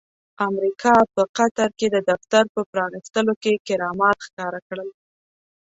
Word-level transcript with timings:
امريکا 0.49 0.95
په 1.13 1.23
قطر 1.37 1.69
کې 1.79 1.87
د 1.91 1.97
دفتر 2.09 2.43
په 2.55 2.61
پرانستلو 2.71 3.33
کې 3.43 3.53
کرامات 3.67 4.17
ښکاره 4.27 4.59
کړل. 4.67 4.89